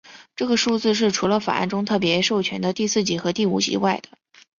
[0.35, 4.09] 这个数字是除了法案中特别授权的第四级和第五级外的。